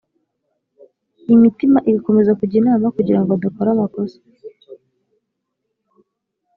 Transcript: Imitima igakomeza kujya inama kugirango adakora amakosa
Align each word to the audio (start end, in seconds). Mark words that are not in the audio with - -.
Imitima 1.35 1.79
igakomeza 1.89 2.31
kujya 2.39 2.55
inama 2.61 2.85
kugirango 2.95 3.31
adakora 3.33 3.69
amakosa 3.75 4.17